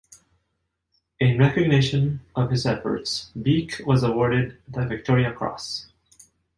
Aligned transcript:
In 1.19 1.37
recognition 1.37 2.21
of 2.35 2.49
his 2.49 2.65
efforts, 2.65 3.29
Beak 3.39 3.81
was 3.85 4.01
awarded 4.01 4.57
the 4.67 4.83
Victoria 4.87 5.31
Cross. 5.31 5.91